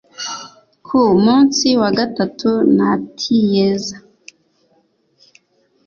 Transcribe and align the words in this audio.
ku 0.85 0.99
munsi 1.23 1.67
wa 1.81 1.89
gatatu 1.99 2.49
natiyeza 2.77 3.97